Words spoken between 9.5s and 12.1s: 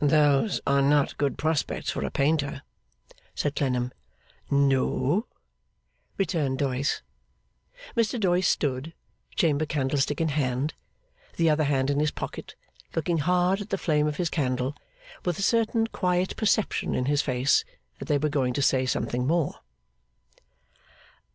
candlestick in hand, the other hand in